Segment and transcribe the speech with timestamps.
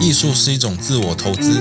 [0.00, 1.60] 艺术是一种自我投资，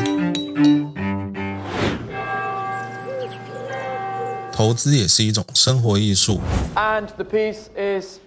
[4.53, 6.39] 投资也是一种生活艺术。
[6.75, 8.19] And the piece is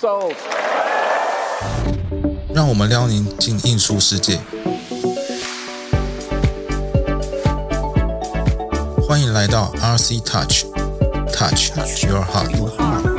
[0.00, 0.34] sold.
[2.54, 4.38] 让我们撩您进艺术世界。
[9.08, 11.72] 欢迎来到 RC Touch，Touch
[12.06, 13.11] Your Heart。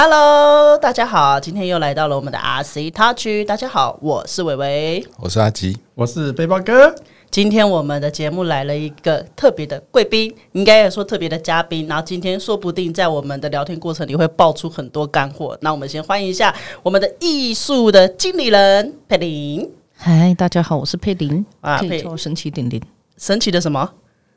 [0.00, 3.44] Hello，大家好，今天又来到了我们的 RC Touch。
[3.44, 5.04] 大家好，我是伟伟。
[5.16, 6.94] 我是阿吉，我是背包哥，
[7.32, 11.88] 今天我们的节目来了一个特别的贵宾，应该也说特别的嘉宾。
[11.88, 15.58] 然后今天说不定在我们的聊天过程里会爆出很多干货。
[15.62, 19.68] 那我们先欢迎一下我们的艺术的经理人佩玲。
[19.96, 22.80] 嗨，大家好，我是佩玲，啊佩可以叫我神奇玲玲。
[23.16, 23.90] 神奇的什么？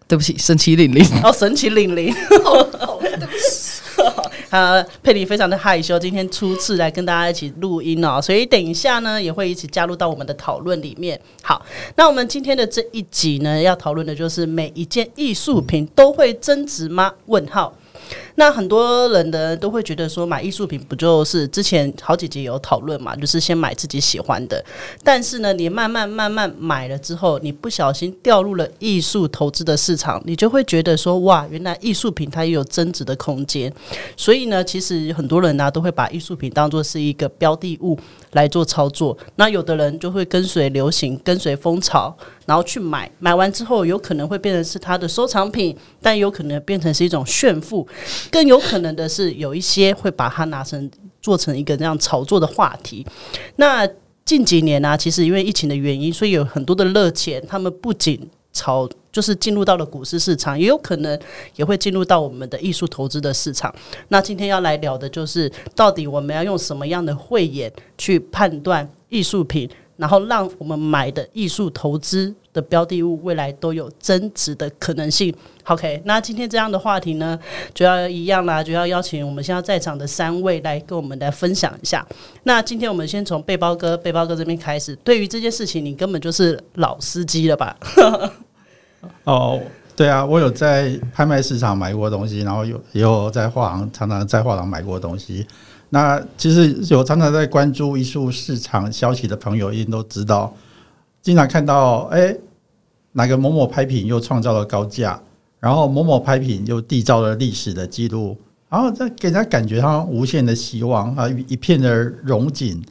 [0.08, 1.06] 对不起，神奇玲玲。
[1.24, 2.12] 哦，神奇玲玲。
[4.52, 11.20] 呃，佩里非常的害羞，今天初次来跟大家一起录音哦，所以等一下呢也会一起加入到我们的讨论里面。
[11.42, 11.66] 好，
[11.96, 17.14] 那我们今天的这一集呢，要讨论的就是每一件艺术品都会增值吗？
[17.28, 17.74] 问号。
[18.42, 24.66] 那很多人呢都会觉得说，买艺术品不就是之前好几集有讨论嘛，就是先买自己喜欢的。
[25.04, 33.72] 但是呢，你慢慢慢慢买了之后，你不小心掉入了艺术投资的市场，你就会觉得说，哇，原来艺术品它也有增值的空间。
[34.18, 37.96] 所以呢，其实很多人呢、都会把艺术品当做是一个标的物
[38.32, 39.16] 来做操作。
[39.36, 42.18] 那有的人就会跟随流行，跟随风潮，
[42.52, 47.88] 然后去买，买完之后有可能会变成是他的收藏品，但有可能变成是一种炫富，
[48.30, 53.08] 更有可能的是有一些会把它拿成做成一个这样炒作的话题。
[53.56, 53.88] 那
[54.26, 61.18] 近几年呢、其实因为疫情的原因，所以有很多的热钱，他们不仅炒就是进入到了股市市场，也有可能
[61.56, 63.74] 也会进入到我们的艺术投资的市场。
[64.10, 69.70] 那今天要来聊的就是，到底我们要用什么样的慧眼去判断艺术品，
[70.02, 75.32] 然后让我们买的艺术投资的标的物未来都有增值的可能性。
[75.66, 77.40] OK，那今天这样的话题呢，
[77.72, 82.04] 就要一样啦，就要邀请我们现在在场的三位来跟我们来分享一下。
[82.42, 84.96] 那今天我们先从背包哥、背包哥这边开始。
[85.04, 87.78] 对于这件事情，你根本就是老司机了吧？
[89.24, 89.62] 哦，
[89.96, 95.46] 对啊，我有在拍卖市场买过东西，然后有也有在画廊常常在画廊买过东西。
[95.92, 100.52] 那其实有常常在关注艺术市场消息的朋友，一定都知道，
[101.22, 102.36] 经常看到哎，
[103.12, 105.22] 哪个某某拍品又创造了高价，
[105.60, 108.36] 然后某某拍品又缔造了历史的记录，
[108.70, 112.84] 然后这给人家感觉好像无限的希望啊，一片的荣景。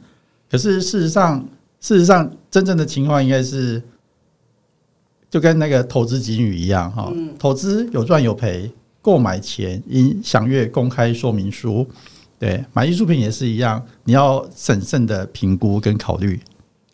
[0.49, 1.43] 可是事实上，
[1.79, 3.81] 事实上真正的情况应该是。
[5.29, 7.09] 就跟那个投资金语一样哈，
[7.39, 8.69] 投资有赚有赔，
[9.01, 11.87] 购买前应详阅公开说明书。
[12.41, 16.39] 对，买艺术品也是一样，你要审慎的评估跟考虑。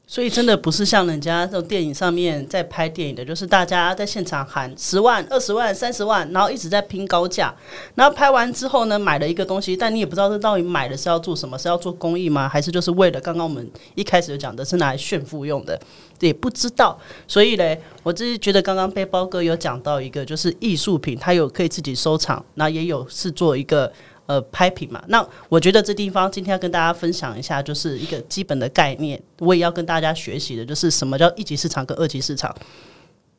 [0.05, 7.55] 所以真的不是像人家这种电影上面在拍电影的，就是大家在现场喊十万、二十万、三十万，然后一直在拼高价，
[7.95, 12.49] 然后拍完之后呢，买了一个东西，但你也不知道这到底买的是要做什么，是要做公益吗？
[12.49, 13.65] 还是就是为了刚刚我们
[13.95, 15.79] 一开始就讲的是拿来炫富用的，
[16.19, 16.99] 也不知道。
[17.25, 23.89] 所以嘞，我只是觉得刚刚背包哥有讲到一个，就是艺术品，它有可以自己收藏，那也有是做一个。
[24.27, 29.21] 呃，拍品嘛，那我觉得这地方今天要跟大家分享一下，就是一个基本的概念。
[29.39, 32.53] 我也要跟大家学习的，就是什么叫一级市场跟二级市场。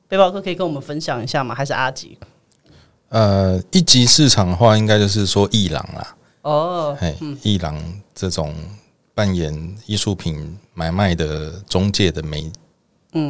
[0.08, 1.54] 背包哥可以跟我们分享一下吗？
[1.54, 2.18] 还是阿吉？
[3.10, 7.78] 呃，一级市场的话，应该就是说艺廊啦，哦，嘿，艺廊
[8.14, 8.54] 这种
[9.14, 12.50] 扮演艺术品买卖的中介的媒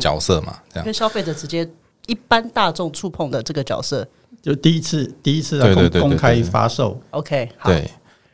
[0.01, 1.69] 角色嘛，这样跟消费者直接
[2.07, 4.07] 一般大众触碰的这个角色。
[4.48, 7.91] 就第一次，第一次的公对对对对公开发售，OK，好，对，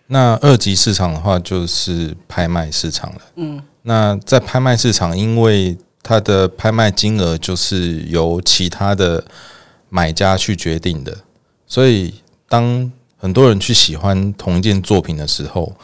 [0.07, 3.21] 那二级市场的话就是拍卖市场了。
[3.35, 9.25] 嗯，那在拍卖市场，因为它的拍卖金额就是由其他的
[9.89, 11.13] 买家去决定的，
[11.67, 12.15] 所以
[12.49, 15.75] 当很多人去喜欢同一件作品的时候，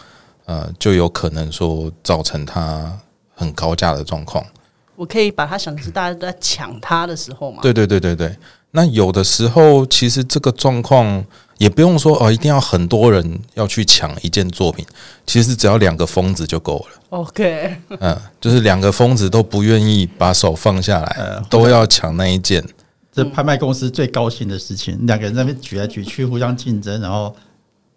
[0.44, 2.97] 呃，就有可能说造成它
[3.34, 4.47] 很高价的状况。
[4.94, 7.60] 我可以把它想成是大家都在抢它的时候嘛。
[7.62, 8.36] 对对对对对。
[8.72, 11.25] 那有的时候，其实这个状况
[11.59, 14.87] 也不用说哦，一定要很多人要去抢一件作品，
[15.27, 17.01] 其实只要两个疯子就够了。
[17.11, 22.65] OK，嗯，就是两个疯子都不愿意把手放下来，呃都要抢那一件。
[23.13, 27.34] 这拍卖公司最高兴的事情，两个人在那边举来举去，互相竞争，然后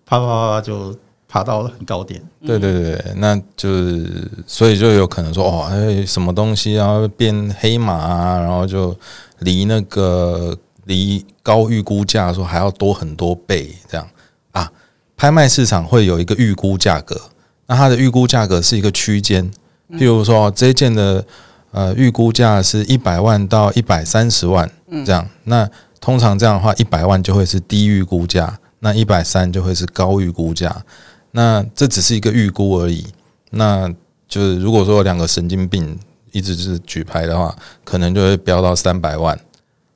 [0.07, 0.97] 啪啪啪啪就
[1.27, 2.19] 爬到很高点。
[2.45, 8.95] 对对对对，那就是所以就有可能说哦，哎，什么东西要变黑马啊，然后就
[9.39, 14.07] 离那个离高预估价说还要多很多倍这样
[14.51, 14.71] 啊。
[15.15, 17.19] 拍卖市场会有一个预估价格，
[17.67, 19.49] 那它的预估价格是一个区间，
[19.91, 21.23] 譬如说这一件的
[21.71, 24.69] 呃预估价是一百万到一百三十万
[25.05, 25.69] 这样，那
[26.01, 30.83] 通常这样的话，一百万就会是低预估价，那一百三就会是高预估价。
[31.31, 33.05] 那这只是一个预估而已。
[33.51, 33.87] 那
[34.27, 35.97] 就是如果说两个神经病
[36.31, 37.55] 一直是举牌的话，
[37.85, 39.39] 可能就会飙到三百万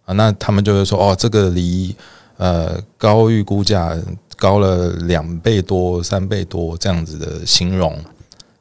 [0.08, 0.14] 啊。
[0.16, 1.96] 那他们就会说哦，这个离
[2.38, 3.96] 呃高预估价
[4.36, 7.96] 高了两倍多、三倍多这样子的形容，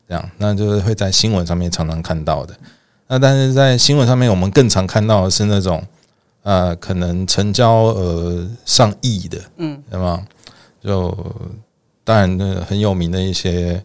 [0.06, 2.54] 这样那就是会在新闻上面常常看到的。
[3.08, 5.82] 那但是在新闻上面，我们更常看到的是那种
[6.42, 10.26] 呃，可能成交额上亿的，嗯，对吗？
[10.82, 11.16] 就
[12.04, 13.82] 当然，那很有名的一些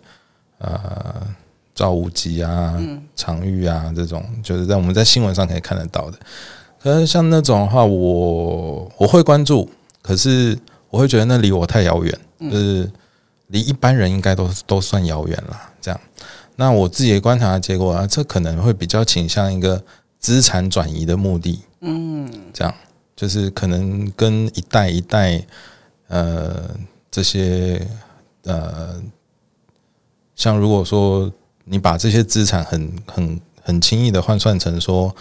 [0.59, 1.27] 呃，
[1.73, 2.79] 赵无极啊、
[3.15, 6.17] 常玉啊这种，就是在我们在新闻上可以看得到的。
[6.81, 9.69] 可是像那种的话，我我会关注，
[10.01, 10.57] 可是
[10.89, 12.91] 我会觉得那离我太遥远，就是
[13.47, 15.61] 离一般人应该都都算遥远了。
[15.79, 16.01] 这样，
[16.55, 19.83] 那我自己的观察的结果啊，这可能会比较倾向一个
[20.19, 21.61] 资产转移的目的。
[21.81, 22.73] 嗯，这样
[23.15, 25.43] 就是可能跟一代一代
[26.07, 26.69] 呃
[27.09, 27.87] 这些。
[28.43, 28.99] 呃，
[30.35, 31.31] 像如果说
[31.63, 35.15] 你把这些资产很很很轻易的换算成说，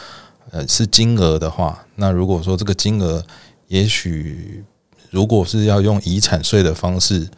[0.51, 3.25] 呃，是金额的话，那如果说这个金额，
[3.69, 4.65] 也许
[5.11, 7.29] 如果是要用遗产税的方式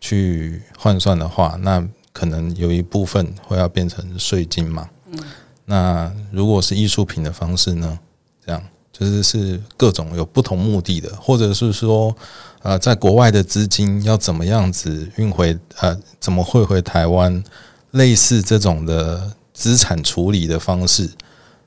[0.00, 4.88] 去换算的话，那可能有一部分会要变成税金嘛。
[5.10, 5.18] 嗯。
[5.64, 7.98] 那如果是艺术品的方式呢？
[8.44, 8.62] 这样
[8.92, 12.16] 就是是各种有不同目的的，或者是说。
[12.62, 15.56] 呃，在国外的资金要怎么样子运回？
[15.76, 17.44] 呃，怎么汇回台湾？
[17.92, 21.08] 类似这种的资产处理的方式，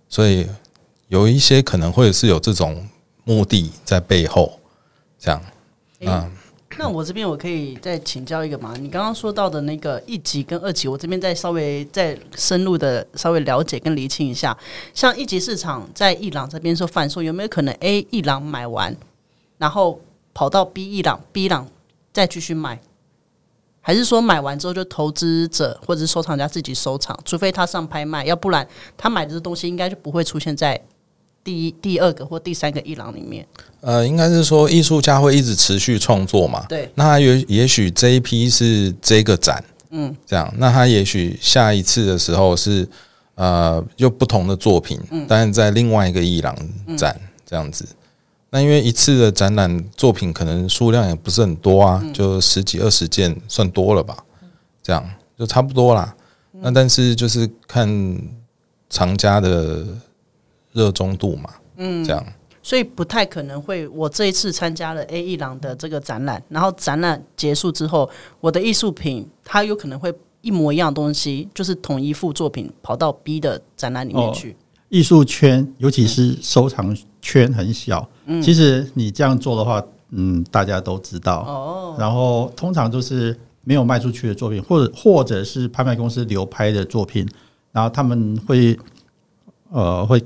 [0.10, 0.46] 所以
[1.10, 2.88] 有一些可能会是有这种
[3.26, 4.60] 目的在背后，
[5.20, 5.44] 这样
[6.06, 6.32] 啊。
[6.78, 8.74] 那我这边我可以再请教一个嘛？
[8.80, 14.58] 你刚刚说到的那个一级跟二级，我这边再稍微再深入的稍微了解跟厘清一下。
[14.94, 18.96] 像一级市场在伊朗这边说贩售，有没有可能 A 伊朗买完，
[19.58, 20.00] 然后？
[20.32, 21.68] 跑到 B 伊朗，B 伊朗
[22.14, 22.80] 再继续卖，
[23.82, 27.20] 还是说买完之后就投资者或者是收藏家自己收藏？
[27.26, 28.66] 除非他上拍卖，要不然
[28.96, 30.80] 他买的东西应该就不会出现在
[31.50, 33.44] 第一、第二个或第三个一廊里面。
[33.82, 36.64] 呃，应该是说艺术家会一直持续创作嘛？
[36.70, 36.88] 对。
[36.94, 40.54] 那也也许这一批是这个展，嗯，这样。
[40.58, 42.88] 那他也许下一次的时候是
[43.34, 46.56] 呃，又不同的作品，但是在另外一个艺廊
[46.96, 47.84] 展这样子。
[48.52, 54.24] 那因为一次的展览作品可能数量也不是很多啊，就十几二十件算多了吧，
[54.84, 55.04] 这样
[55.36, 56.16] 就差不多啦。
[56.62, 57.88] 那但是就是看
[58.88, 59.84] 藏家的
[60.74, 62.24] 热衷度嘛，嗯，这样，
[62.62, 63.88] 所以不太可能会。
[63.88, 74.56] 我这一次参加了 A 一郎的这个展览，然后展览结束之后，我的艺术品它有可能会一模一样东西，就是同一幅作品跑到 B 的展览里面去。
[74.90, 78.08] 艺术圈，尤其是收藏圈很小。
[78.26, 81.42] 嗯，其实你这样做的话，嗯，大家都知道。
[81.42, 81.96] 哦。
[82.00, 87.28] 然后通常就是没有卖出去的作品，或者或者是拍卖公司流拍的作品，
[87.72, 88.76] 然后他们会
[89.70, 90.20] 呃会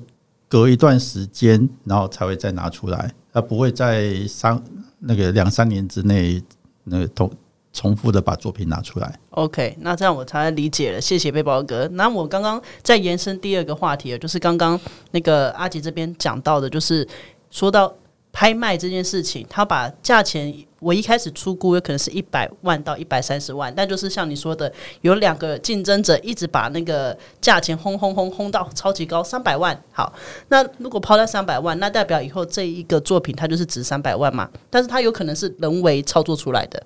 [0.53, 4.63] 隔一段时间，然后才会再拿出来，他不会在三
[5.00, 6.39] 那个两三年之内
[6.83, 7.31] 那个同。
[7.75, 9.19] 重复的把作品拿出来。
[9.31, 11.01] OK，那这样我才理解了。
[11.01, 11.89] 谢谢背包哥。
[11.94, 14.79] 那我刚刚在延伸第二个话题，就是刚刚
[15.09, 17.07] 那个阿吉这边讲到的，就是
[17.50, 17.91] 说到
[18.34, 24.70] 拍卖这件事情，他把价钱，我一开始出估有可能是一百万到一百三十万，但就是像你说的，
[25.02, 29.80] 有两个竞争者一直把那个价钱轰轰轰轰到超级高，三百万。
[29.92, 30.12] 好，
[30.48, 34.50] 那如果抛到三百万，那代表以后这一个作品它就是值三百万嘛？
[34.72, 36.82] 但是它有可能是人为操作出来的。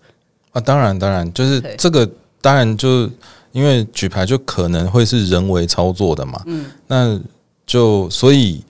[0.51, 2.08] 啊，当然，当然，就是这个，
[2.42, 3.10] 当然就
[3.54, 7.18] 因为举牌就可能会是人为操作的嘛，嗯，那
[7.66, 8.62] 就所以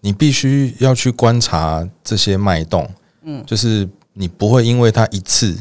[0.00, 2.88] 你必须要去观察这些脉动，
[3.22, 5.56] 嗯，就是你不会因为它一次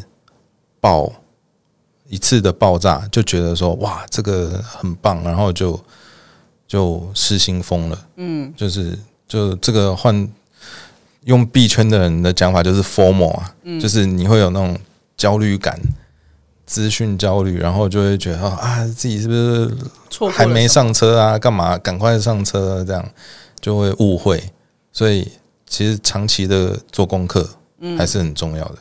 [0.79, 1.11] 爆
[2.07, 5.79] 一次的爆炸就觉得说哇这个很棒，然后就
[6.67, 10.27] 就失心疯了，嗯，就是就这个换
[11.23, 14.77] 用币圈的人的讲法就是 formal 啊，就是你会有那种。
[15.17, 15.79] 焦虑感、
[16.65, 21.39] 资讯焦虑，然后就会觉得啊，自己是不是还没上车啊？
[21.39, 22.83] 干嘛赶快上车？
[22.83, 23.09] 这样
[23.65, 24.43] 就会误会。
[24.91, 25.27] 所以，
[25.65, 27.49] 其实长期的做功课
[27.97, 28.75] 还是很重要的。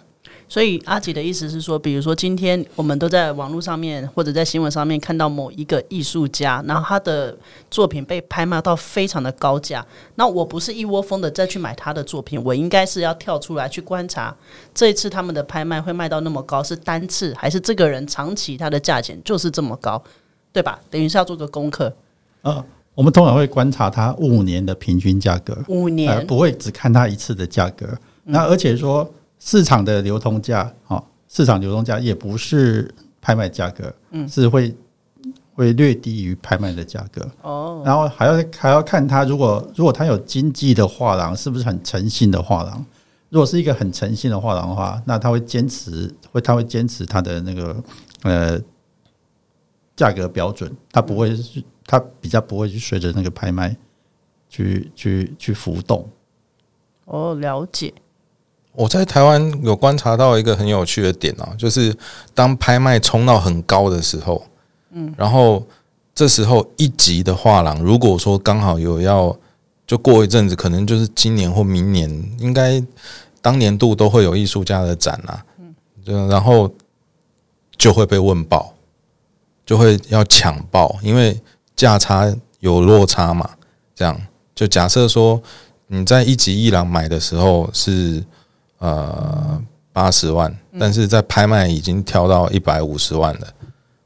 [0.46, 7.34] 所以阿吉的意思是说，比如说今天我们都在网络上面或者在新闻上面看到某一个艺术家，然后他的
[7.70, 9.84] 作品被拍卖到非常的高价，
[10.16, 14.36] 那我不是一窝蜂的再去买他的作品，我应该是要跳出来去观察
[14.74, 20.00] 这一次他们的拍卖会卖到那么高，是单次还是这个人长期他的价钱就是这么高？
[20.52, 20.78] 对吧？
[20.90, 21.92] 等于是要做个功课，
[22.42, 27.86] 呃，我们通常会观察它五年的平均价格，五年呃，不会只看它一次的价格。
[28.24, 29.08] 那而且说
[29.38, 34.74] 市场的流通价，哦，市场流通价也不是拍卖价格，嗯，是会
[35.54, 37.28] 会略低于拍卖的价格。
[37.42, 42.84] 哦，然后还要还要看它，如果如果它有经济的画廊，是不是很诚信的画廊？
[43.30, 47.76] 如果是一个很诚信的画廊的话，那他会坚持，会他会坚持他的那个
[48.22, 48.60] 呃
[49.96, 51.36] 价格标准，他不会
[51.84, 53.76] 是，他比较不会去随着那个拍卖
[54.48, 56.08] 去去去浮动。
[57.04, 57.92] 哦，了解，
[58.72, 61.94] 我在台湾有观察到一个很有趣的点啊，就是
[62.32, 64.46] 当拍卖冲到很高的时候，
[64.90, 65.62] 嗯，然后
[66.14, 69.36] 这时候一级的画廊，如果说刚好有要，
[69.86, 72.82] 就过一阵子，可能就是今年或明年，应该
[73.42, 76.72] 当年度都会有艺术家的展啊，嗯，然后
[77.76, 78.72] 就会被问爆，
[79.66, 81.38] 就会要抢爆，因为
[81.76, 83.50] 价差有落差嘛，
[83.94, 84.20] 这样。
[84.54, 85.42] 就假设说
[85.88, 88.24] 你在一级一郎买的时候是
[88.78, 89.60] 呃
[89.92, 93.48] 八十万，但是在拍卖已经跳到一百五十万了，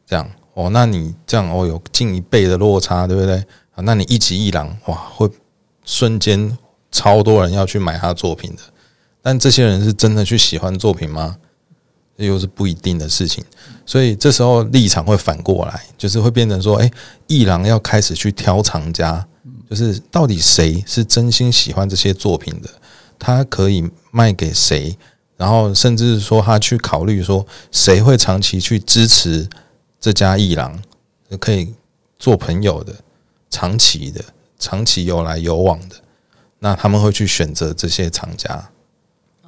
[0.07, 0.29] 这样。
[0.55, 3.37] 哦，那你这样哦有近一倍的落差，对不对？
[3.75, 5.31] 啊，那你一级一郎哇会
[5.85, 6.59] 瞬间
[6.91, 8.63] 超多人要去买他作品的，
[9.23, 11.37] 但这些人是真的去喜欢作品吗？
[12.17, 13.45] 这又是不一定的事情，
[13.89, 16.91] 所以这时候立场会反过来，就是会变成说，哎，
[17.27, 19.27] 艺廊要开始去挑藏家，
[19.71, 22.69] 就是到底谁是真心喜欢这些作品的，
[23.19, 24.95] 他可以卖给谁，
[25.39, 29.49] 然后甚至是说他去考虑说谁会长期去支持
[29.99, 30.79] 这家艺廊，
[31.41, 31.73] 可以
[32.19, 32.95] 做朋友的、
[33.49, 34.23] 长期的、
[34.59, 35.97] 长期有来有往的，
[36.59, 38.69] 那他们会去选择这些厂家。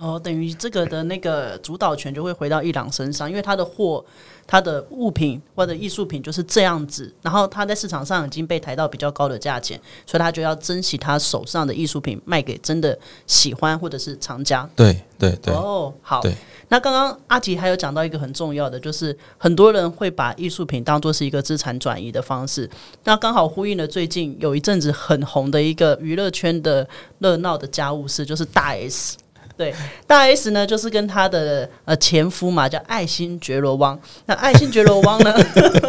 [0.01, 4.03] 哦，等于这个的那个主导权就会回到伊朗身上，因为他的货、
[4.47, 14.67] 他的物品或者艺术品就是这样子，然后他在市场上已经被抬到比较高的价钱，所以他就要珍惜他手上的艺术品，卖给真的喜欢或者是藏家。
[14.75, 16.35] 对对对，哦，好对。
[16.69, 22.71] 那刚刚阿吉还有讲到一个很重要的，就是很多人会把艺术品当做是一个资产转移的方式。
[23.05, 26.89] 那刚好呼应了最近有一阵子很红的一个娱乐圈的
[27.19, 29.19] 热闹的家务事，就是大 S。
[29.61, 29.75] 对，
[30.07, 34.01] 大 S 呢，就是跟她的呃前夫嘛，叫爱新觉罗汪。
[34.25, 35.35] 那爱新觉罗汪呢，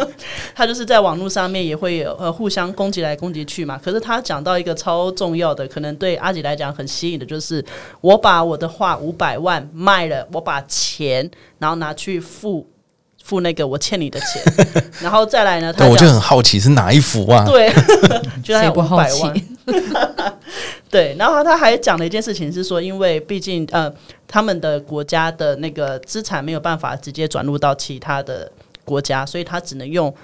[0.54, 3.80] 他就是在网络上面也会有呃互相攻击来攻击去嘛。
[3.82, 7.64] 可是他讲到一个超重要的，可能对阿吉来讲很吸引的，就是
[8.02, 12.68] 我把我的画五百万卖了，我把钱然后拿去付
[13.24, 14.66] 付那个我欠你的钱，
[15.00, 17.46] 然后再来呢，他我就很好奇是哪一幅啊？
[17.48, 17.72] 对，
[18.44, 19.42] 就他有五谁不好奇百万。
[20.90, 23.92] 对，然后他还讲了一件事情，是说，因为毕竟呃，
[24.26, 28.50] 他们的国家的那个资产没有办法直接转入到其他的
[28.84, 30.14] 国家，所以他只能用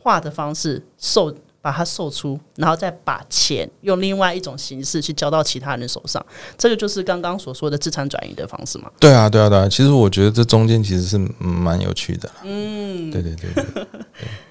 [0.00, 6.24] 画的方式售把它售出，然后再把钱用另外一种形式去交到其他人手上。
[6.56, 8.90] 这个就是刚刚所说的资产转移的方式嘛。
[8.98, 9.68] 对啊，对啊，对啊。
[9.68, 12.30] 其实我觉得这中间其实是嗯蛮有趣的。
[12.44, 13.86] 嗯，对对对对。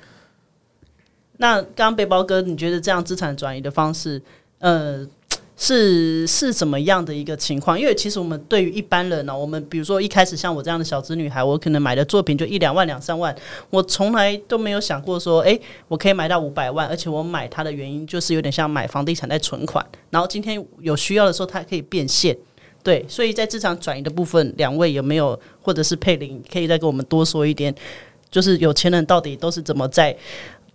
[1.37, 4.21] 那刚刚背包哥，你觉得这样资产转移的方式，
[4.59, 5.07] 呃，
[5.55, 7.79] 是是怎么样的一个情况？
[7.79, 13.35] 因为其实我们对于一般人呢、我们比如说一开始像我这样的小资女孩，我可能买的作品就一两万、两三万，
[13.69, 22.37] 我从来都没有想过说，诶，我可以买到五百万，而且我买它的原因就是有点像买房地产在存款，然后今天有需要的时候它可以变现。
[22.83, 27.73] 对，所以在资产转移的部分，两位有没有，或者是佩林，可以再跟我们多说一点，
[28.31, 30.15] 就是有钱人到底都是怎么在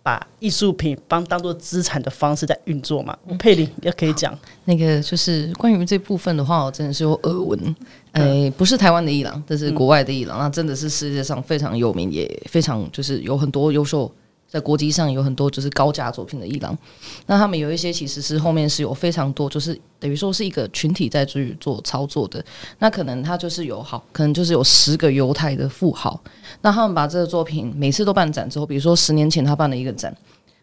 [0.02, 3.16] 把艺术品帮当做资产的方式在运作嘛？
[3.38, 7.76] 佩林也可以讲，那个就是关于这部分的话，我真的是有耳闻。
[8.12, 14.12] 诶、不是台湾的伊朗，这是国外的伊朗，那真的是世界上非常有名，也非常就是有很多优秀，
[14.52, 16.76] 在国际上有很多就是高价作品的伊朗。
[17.24, 22.44] 那他们有一些其实是后面是有非常多，就是等于说是一个群体在去做操作的。
[22.78, 26.20] 那可能他就是有好，可能就是有十个犹太的富豪，
[26.60, 30.14] 那他们把这个作品每次都办展之后，比如说十年前他办了一个展，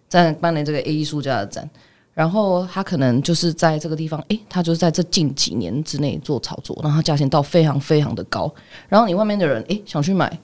[0.07, 1.67] 在办了这个 A 艺术家的展。
[2.13, 8.53] 然后他可能就是在这个地方，诶，他就是在这近几年之内做炒作，然后价钱到非常非常的高，
[8.89, 10.37] 然后你外面的人诶想去买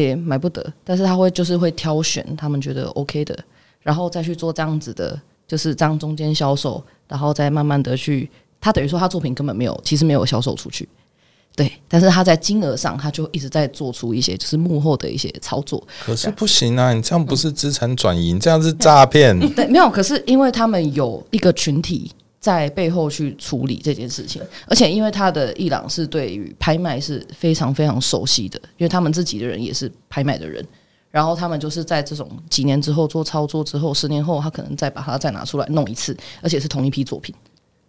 [0.00, 3.38] 也买不得，但是他会就是会挑选他们觉得 OK 的，
[3.82, 10.88] 然后再去做这样子的，就是这样中间销售，然后再慢慢的去，他等于说他作品根本没有，其实没有销售出去。
[11.54, 19.38] 对，但是他在金额上，他就一直在做出一些就是幕后的一些操作，可是不行啊，你这样不是资产转移，你这样是诈骗。
[19.54, 19.90] 对，没有。
[19.90, 22.10] 可是因为他们有一个群体
[22.42, 30.66] 在背后去处理这件事情，而且因为他的伊朗是对于拍卖是非常非常熟悉的，因为他们自己的人也是拍卖的人，
[31.08, 37.32] 然后他们就是在这种几年之后做操作之后，十年后他可能再把它再拿出来弄一次，而且是同一批作品。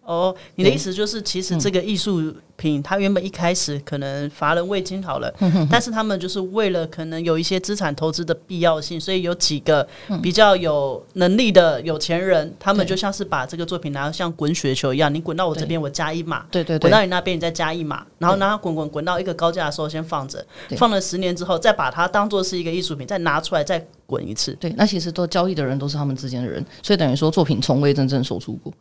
[0.05, 5.33] 哦，你的意思就是，其实这个艺术品它原本一开始可能乏人未经好了，
[5.71, 9.87] 但是他们就是为了可能有一些资产投资的必要性，所以有几个
[10.21, 16.63] 比较有能力的有钱人，他们就像是把这个作品拿像滚雪球一样，你滚到我这边，我加一码，对。
[16.63, 20.45] 对对滚到你那边，你再加一码，然后让它滚滚滚到一个高价的时候先放着，
[20.77, 24.53] 放了十年之后，再把它当做是一个艺术品，再拿出来再滚一次。
[24.59, 28.71] 对，那其实都交易的人都是他们之间的人，所以等于说作品从未真正售出过。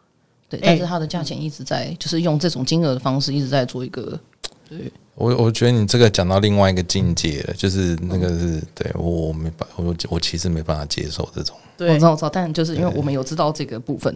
[0.58, 4.18] 对，但是它的价钱一直在，就是用这种金额的方式一直在做一个。
[4.68, 11.56] 对，我我觉得你这个讲到另外一个境界了，就是那个是对我我没办我我其实没办法接受这种。
[11.78, 14.14] 我知道我知道，但就是因为我们有知道这个部分，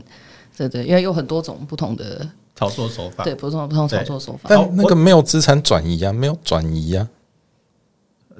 [0.56, 4.48] 对对，因为有很多种不同的炒作手法，对，不同不同炒作手法。
[4.48, 7.08] 但那个没有资产转移啊，没有转移啊。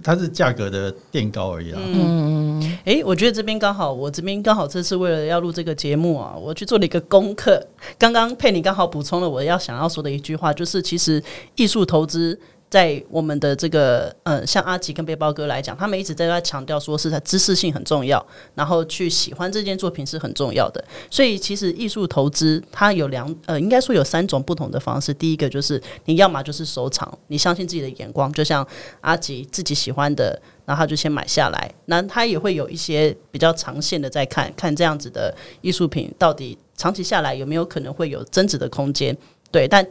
[0.03, 1.79] 它是价格的垫高而已啦。
[1.83, 7.65] 嗯，哎，我觉得这边刚好，我这边刚好这次为了要录这个节目啊，我去做了一个功课。
[7.99, 11.23] 刚刚佩妮刚好补充了我要想要说的一句话，就是其实
[11.55, 12.39] 艺术投资。
[12.69, 20.85] 在我们的这个呃，像阿吉跟背包哥来讲，他们一直在在强调说是他知识性很重要，然后去喜欢这件作品是很重要的。
[21.11, 25.15] 所以其实艺术投资它有两呃，应该说有三种不同的方式。
[25.15, 28.67] 第一个就是你要么就是收藏，你相信自己的眼光，就像
[29.01, 31.73] 阿吉自己喜欢的，然后他就先买下来。
[31.85, 39.17] 那他也会有一些比较长线的在看看这样子的艺术品到底长期下来有没有可能会有增值的空间。
[39.53, 39.87] 对，但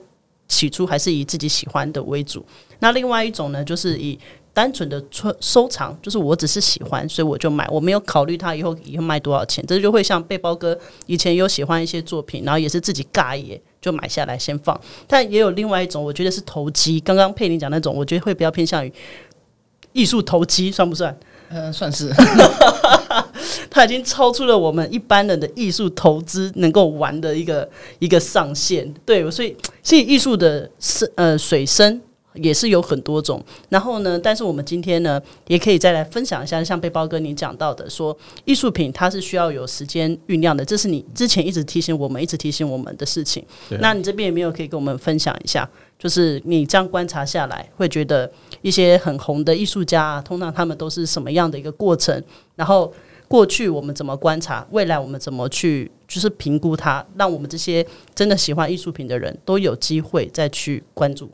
[0.48, 2.46] 起初还是以自己喜欢的为主。
[2.80, 4.20] 那另外一种呢，就是以
[4.54, 9.66] 单纯的收收藏，就是我只是喜欢，所以我就买，我没有考虑它以后以后卖多少钱。
[9.66, 14.80] 这就会像背包哥以前有喜欢一些作品，然后也是自己尬也就买下来先放。
[15.08, 17.00] 但也有另外一种，我觉得是投机。
[17.00, 18.92] 刚刚佩林讲那种，我觉得会比较偏向于
[19.92, 21.18] 艺术投机，算不算？
[21.50, 22.14] 嗯，算是。
[23.70, 27.70] 它已经超出了我们一般人的艺术投资能够玩的一个
[28.00, 28.94] 一个上限。
[29.06, 32.01] 对，所以所以艺术的深呃水深。
[32.42, 43.42] 也是有很多种，然后呢，但是我们今天呢，也可以再来分享一下，像背包哥你讲到的，说艺术品它是需要有时间酝酿的，这是你之前一直提醒我们，一直提醒我们的事情。
[43.79, 45.66] 那你这边有没有可以跟我们分享一下？
[45.98, 48.29] 就是你这样观察下来，会觉得
[48.62, 52.22] 一些很红的艺术家，啊通常他们都是什么样的一个过程？
[52.58, 52.94] 然后
[53.27, 61.29] 过去我们怎么观察，未来我们怎么去就是评估它，让我们这些真的喜欢艺术品的人都有机会再去关注。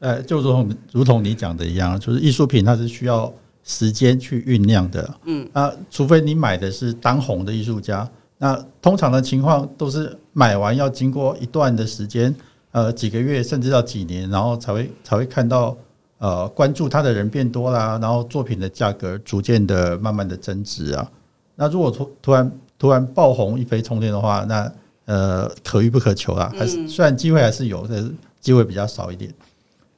[0.00, 5.14] 呃，就如同如同你讲的一样，就是艺术品它是需要时间去酝酿的。
[5.24, 12.34] 嗯，啊，除非你买的是当红的艺术家，那通常的情况都是买完要经过一段的时间，
[12.72, 15.74] 呃，几个月甚至到几年，然后才会才会看到
[16.18, 21.10] 呃关注他的人变多啦，然后作品的价格逐渐的慢慢的增值啊。
[21.56, 24.72] 那如果突突然突然爆红一飞冲天的话，那
[25.06, 29.32] 呃可遇不可求啊，还是虽然机会还是有，但是机会比较少一点。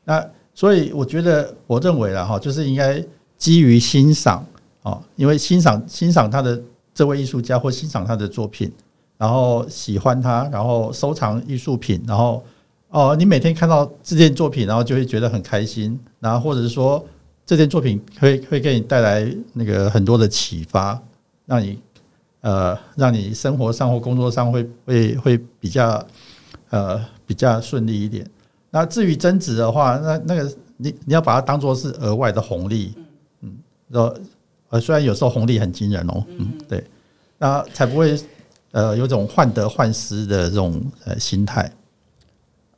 [0.04, 3.04] 那所以我觉得，我认为啦哈，就是应该
[3.36, 4.44] 基于欣赏
[4.82, 6.60] 啊，因为欣赏欣赏他的
[6.94, 8.72] 这位艺术家或欣赏他的作品，
[9.18, 12.42] 然后喜欢他，然后收藏艺术品，然后
[12.88, 17.04] 哦，你每天看到这件作品，然后就会觉得很开心，然后或者是说
[17.44, 20.98] 这件作品会会给你带来那个很多的启发，
[21.46, 21.80] 让你
[22.42, 26.06] 呃让你生活上或工作上会会会比较
[26.70, 28.28] 呃比较顺利一点。
[28.70, 32.94] 那至于增值的话，那那个你你要把它当做是额外的红利，
[33.40, 33.56] 嗯，
[33.92, 34.20] 呃
[34.68, 36.84] 呃虽然有时候红利很惊人哦，嗯，对，
[37.38, 38.20] 那才不会
[38.72, 41.72] 呃有种患得患失的这种呃心态。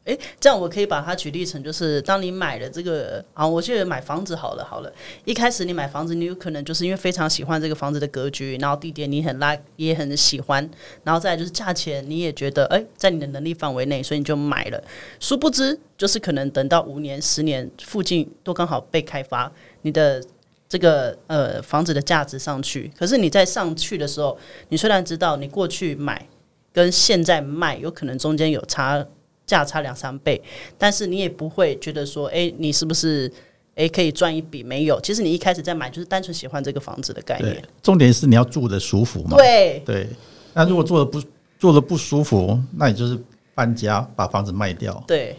[0.09, 4.91] 诶，这样我可以把它举例成，就是当你买了这个啊，我记得买房子好了好了，
[5.27, 10.67] 一开始你买房子，你有可能就是因为非常喜欢这个房子的格局，然后地点你很拉也很喜欢，
[11.05, 14.83] 然后再就是价钱你也觉得诶，在你的能力范围内，所以你就买了。
[15.21, 20.25] 殊不知，就是可能等到五年、十年附近都刚好被开发，你的
[20.71, 24.39] 这个呃房子的价值上去，可是你在上去的时候，
[24.71, 26.27] 你虽然知道你过去买
[26.73, 29.07] 跟现在卖有可能中间有差。
[29.49, 30.41] 价差两三倍，
[30.77, 33.33] 但是你也不会觉得说，哎，你是不是
[33.75, 34.63] 哎可以赚一笔？
[34.63, 37.61] 没有，其实你一开始在买就是单纯喜欢这个房子的概念。
[37.83, 39.39] 重点是你要住的舒服嘛。
[39.39, 40.07] 对对，
[40.53, 41.23] 那如果做的不
[41.59, 43.19] 做的不舒服，那你就是
[43.55, 45.03] 搬家把房子卖掉。
[45.07, 45.35] 对，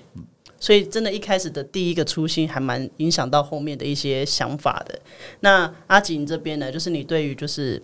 [0.60, 5.00] 所以真的，一开始的第一个初心还蛮影响到后面的一些想法的。
[5.42, 7.80] 那阿锦这边呢，就是你对于就是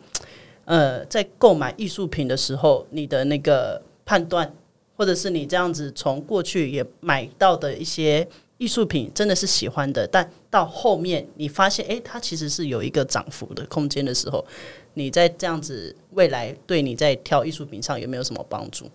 [0.66, 4.52] 呃，在购买艺术品的时候，你的那个判断。
[4.96, 8.28] 或者是你这样子从过去也买到的一些
[8.58, 14.46] 艺术品，真的是喜欢的，但到后面你发现，诶，它其实是有一个涨幅的空间的时候，
[14.94, 18.90] 你在这样子未来对你在挑艺术品上有没有什么帮助？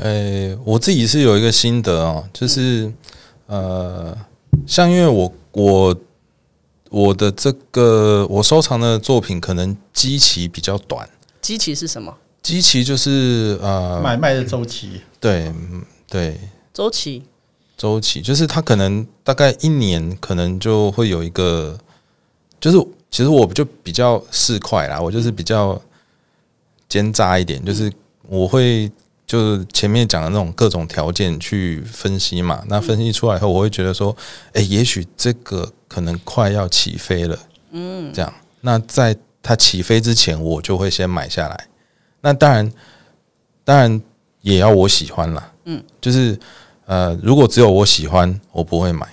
[0.00, 2.92] 呃，我自己是有一个心得哦，就是
[3.46, 4.16] 呃，
[4.66, 5.96] 像因为我我
[6.90, 11.08] 我的这个我收藏的作品可能基期比较短，
[11.40, 12.16] 基期是什么？
[12.42, 16.38] 基期就是呃，买卖的周期，对嗯对
[16.72, 17.22] 周期？
[17.76, 21.78] 周期，就是它可能大概一年，可能就会有一个，
[22.60, 22.76] 就是
[23.10, 25.80] 其实我就比较市侩啦，我就是比较
[26.88, 27.90] 奸诈一点，就是
[28.28, 28.90] 我会
[29.26, 34.14] 就是前面讲的那种各种条件去分析嘛，那分析出来以后，我会觉得说，
[34.52, 37.38] 哎、也许这个可能快要起飞了，
[37.70, 41.66] 嗯，这样，那在它起飞之前，我就会先买下来。
[42.20, 42.72] 那当然，
[43.64, 44.00] 当然
[44.42, 46.38] 也要我喜欢啦，嗯，就是
[46.86, 49.06] 呃，如果只有我喜欢，我不会买。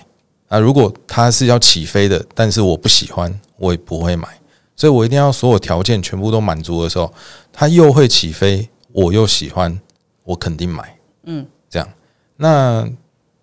[0.48, 4.26] 啊，如果它是要起飞的，但是我不喜欢，我也不会买。
[4.74, 7.12] 所以我一定要所有条件全部都满足的时候，
[7.52, 9.78] 它又会起飞，我又喜欢，
[10.24, 10.96] 我肯定买。
[11.24, 11.88] 嗯，这样。
[12.36, 12.88] 那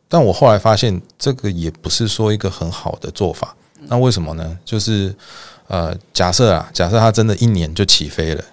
[0.08, 3.56] 但我后来发现，这个也不是说一个很好的做法。
[3.88, 4.58] 那为什么呢？
[4.66, 5.14] 就是
[5.68, 8.44] 呃，假设啊，假设它真的一年就起飞了，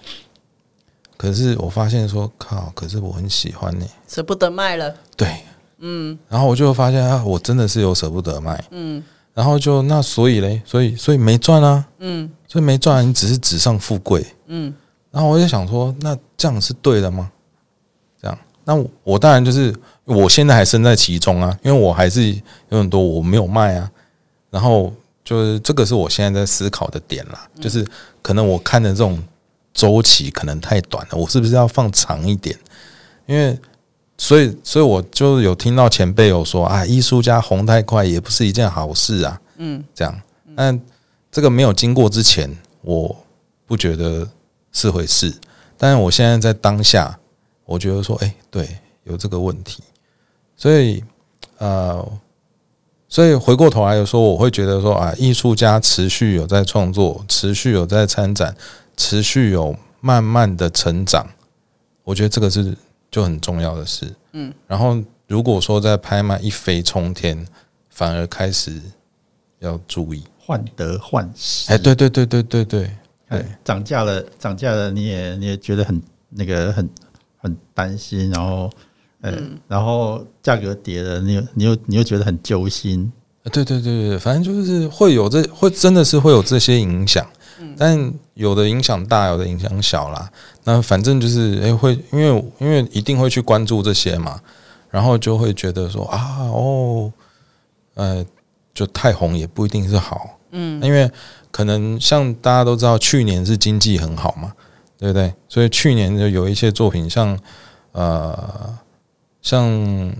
[1.17, 5.43] 可是我发现说，靠，可是我很喜欢你、舍不得卖了，对，
[5.79, 14.73] 嗯，然后我就发现啊，我真的是有舍不得卖，嗯，然后就那所以嘞，所以所以没赚啊，嗯，所以没赚，你只是纸上富贵，嗯，
[15.11, 17.31] 然后我就想说，那这样是对的吗？
[18.21, 19.73] 这样，那我我当然就是
[20.05, 22.33] 我现在还身在其中啊，因为我还是
[22.69, 23.89] 有很多我没有卖啊，
[24.49, 24.91] 然后
[25.23, 27.85] 就是这个是我现在在思考的点啦，就是
[28.21, 29.21] 可能我看的这种
[29.83, 32.57] 周期可能太短了，我是不是要放长一点？
[33.25, 33.59] 因为
[34.17, 39.41] 所以，所以我就有听到前辈有说啊，艺术家红太快也不是一件好事啊。
[39.57, 40.21] 嗯，这样，
[40.55, 40.79] 但
[41.29, 42.49] 这个没有经过之前，
[42.81, 43.13] 我
[43.65, 44.25] 不觉得
[44.71, 45.33] 是回事。
[45.77, 47.19] 但是我现在在当下，
[47.65, 49.83] 我觉得说，哎、对，有这个问题。
[50.55, 51.03] 所以，
[51.57, 52.07] 呃，
[53.09, 58.55] 所以回过头来说，我会觉得说啊，艺术家持续有在创作，持续有在参展，
[58.97, 61.25] 持续有慢慢的成长，
[62.03, 62.75] 我觉得这个是
[63.09, 64.13] 就很重要的事。
[64.33, 67.47] 嗯，然后如果说在拍卖一飞冲天，
[67.89, 68.81] 反而开始
[69.59, 70.23] 要注意。
[70.45, 71.71] 患得患失。
[71.71, 72.83] 哎，对对对对对对
[73.29, 76.89] 哎对，涨价了，涨价了，你也你也觉得很那个很
[77.37, 78.69] 很担心，然后
[79.21, 83.11] 呃，嗯然后价格跌了，你又你又你又觉得很揪心。
[83.43, 87.25] 呃对对对对，反正就是会有这会真的是会有这些影响，
[87.77, 90.29] 但有的影响大，有的影响小啦。
[90.63, 94.39] 那反正就是哎、会因为因为一定会去关注这些嘛，
[94.89, 97.11] 然后就会觉得说啊哦，
[97.95, 98.25] 呃，
[98.73, 101.09] 就太红也不一定是好，嗯，因为
[101.51, 104.53] 可能像大家都知道，去年是经济很好嘛，
[104.97, 105.33] 对不对？
[105.47, 107.39] 所以去年就有一些作品像
[107.91, 108.77] 呃
[109.41, 110.13] 像。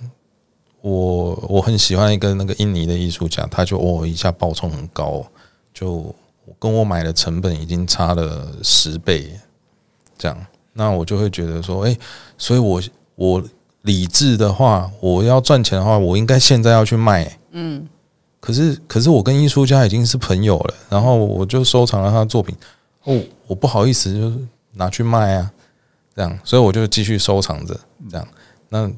[0.84, 5.26] 我我很喜欢一个那个印尼的艺术家，他就哦一下爆冲很高，
[5.74, 6.14] 就
[6.60, 9.40] 跟我买的成本已经差了十倍，
[10.18, 11.98] 这样，那我就会觉得说，哎、
[12.38, 12.82] 所以我
[13.16, 13.44] 我
[13.82, 17.88] 理智的话，我要赚钱的话，我应该现在要去卖、嗯，
[18.40, 22.56] 可是可是我跟艺术家已经是朋友了，然后我就收藏了他的作品，
[23.04, 24.38] 哦，我不好意思就是
[24.74, 25.52] 拿去卖啊，
[26.16, 27.80] 这样，所以我就继续收藏着，
[28.10, 28.28] 这样，
[28.70, 28.92] 那。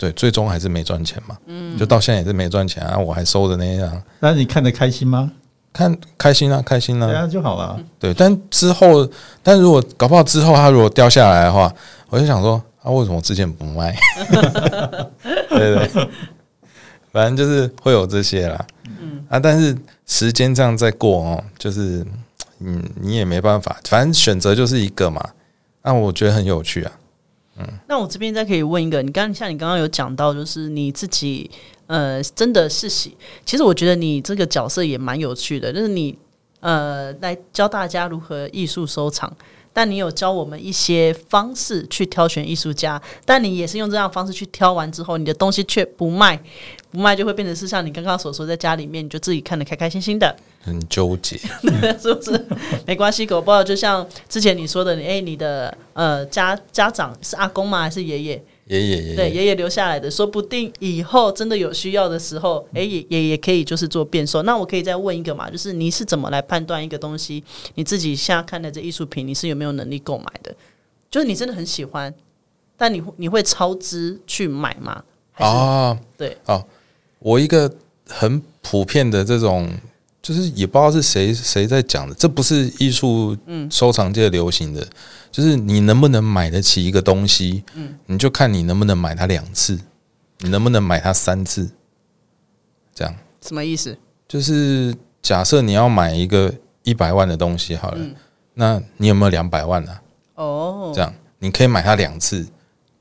[0.00, 5.32] 对，最终还是没赚钱嘛，嗯，就到现在也是没赚钱啊，我还收着那样，那你看得开心吗？
[5.72, 7.78] 看开心啊，开心啊，这样就好了。
[7.98, 9.08] 对，但之后，
[9.42, 11.72] 但如果搞不好之后它如果掉下来的话，
[12.10, 13.96] 我就想说，啊，为什么之前不卖？
[15.50, 16.08] 对对对，
[17.12, 18.66] 反正就是会有这些啦。
[18.86, 19.76] 嗯啊，但是
[20.06, 22.04] 时间这样在过哦，就是
[22.60, 25.22] 嗯，你也没办法，反正选择就是一个嘛。
[25.82, 26.92] 那、我觉得很有趣啊。
[27.86, 31.50] 那我这边再可以问一个，你刚像你刚刚有讲到，就是你自己
[31.86, 36.18] 呃真的是喜，其实我觉得你这个角色也蛮有趣的，就是你
[36.60, 39.34] 呃来教大家如何艺术收藏。
[39.78, 46.36] 但你有教我们一些方式去挑选艺术家，但你也是用这样的方式去挑完之后，你的东西却不卖，
[46.90, 51.38] 不卖就会变成是像你刚刚所说，在家里面你就自己看得开开心心的，很纠结，
[52.02, 52.44] 是不是？
[52.86, 57.82] 没关系，狗包就像之前你说的，你哎、你的呃家家长是阿公吗？
[57.82, 58.42] 还是爷爷？
[58.68, 64.42] 爷爷爷对，爷，爷爷留下来的，说不定以后真的有需要的时候，哎、也也也可以就是做变售。
[64.42, 67.42] 那我可以再问一个嘛，就是你是怎么来判断一个东西，
[67.74, 70.54] 你自己现在看的这艺术品，你是有没有能力购买的？
[71.10, 72.12] 就是你真的很喜欢，
[72.76, 75.02] 但你会你会超支去买吗？
[75.36, 76.64] 啊，对、啊，对，
[77.20, 77.72] 我一个
[78.06, 79.66] 很普遍的这种
[80.20, 83.36] 就是也不知道是谁谁在讲的，这不是艺术
[83.70, 84.86] 收藏界流行的，
[85.30, 87.64] 就是你能不能买得起一个东西，
[88.06, 89.78] 你就看你能不能买它两次，
[90.40, 91.70] 你能不能买它三次，
[92.94, 93.14] 这样。
[93.40, 93.96] 什么意思？
[94.26, 96.52] 就是假设你要买一个
[96.82, 98.06] 一百万的东西好了，
[98.54, 99.98] 那你有没有两百万呢、
[100.34, 101.14] 哦，这样。
[101.38, 102.44] 你可以买它两次，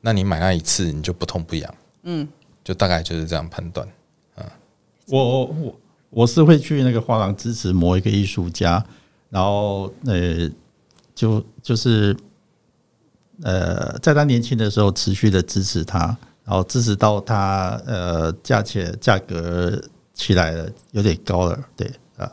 [0.01, 2.27] 那你买它一次你就不痛不痒，嗯，
[2.63, 3.87] 就大概就是这样判断。
[5.07, 5.75] 我我我
[6.27, 8.83] 是会去那个画廊支持某一个艺术家，
[9.29, 10.49] 然后呃，
[11.13, 12.15] 就就是
[13.43, 15.99] 呃，在他年轻的时候持续的支持他，
[16.45, 19.81] 然后支持到他呃价钱价格
[20.13, 22.31] 起来了，有点高了，对啊，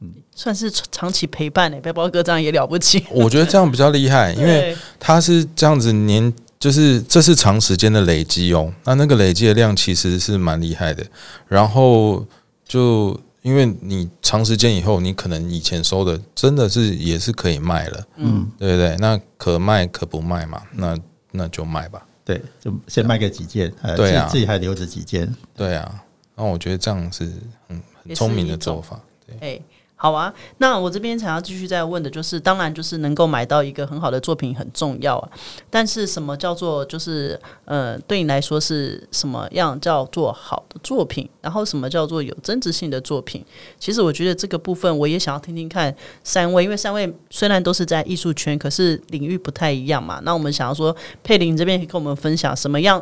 [0.00, 3.04] 嗯算是长期陪伴诶、背包哥这样也了不起。
[3.10, 8.72] 我觉得这样比较厉害，因为他是这样子年，就是这是长时间的累积哦。
[8.84, 11.06] 那那个累积的量其实是蛮厉害的。
[11.48, 12.26] 然后
[12.72, 18.96] 就因为你长时间以后，你可能以前收的真的是也是可以卖了，嗯，对不对？
[18.96, 20.98] 那可卖可不卖嘛，那
[21.32, 22.02] 那就卖吧。
[22.24, 26.02] 对，就先卖个几件，呃，对啊自己自己还留着几件，对啊，
[26.34, 27.30] 那我觉得这样是
[27.68, 28.98] 很很聪明的做法。
[29.26, 29.60] 对，哎、
[30.02, 35.30] 好啊，那我这边想要继续再问的就是，当然就是能够买到一个很好的作品很重要啊，
[35.70, 41.30] 但是什么叫做就是呃，对你来说是什么样叫做好的作品？
[41.40, 43.44] 然后什么叫做有增值性的作品？
[43.78, 50.20] 其实我觉得这个部分我也想要听听看三位，因为三位虽然都是在艺术圈，可是领域不太一样嘛。
[50.24, 53.00] 那我们想要说，佩林这边可以跟我们分享什么样？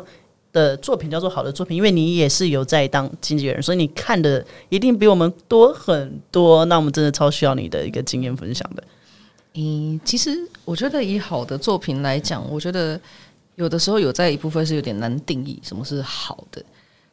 [0.53, 6.65] 的作品叫做好的作品，因为你也是有在当经纪人，所以你看的一定比我们多很多。
[6.65, 8.83] 那我们真的超需要你的一个经验分享的。
[9.55, 12.99] 嗯，其实我觉得以好的作品来讲，我觉得
[13.55, 16.63] 有的时候有在一部分是有点难定义什么是好的。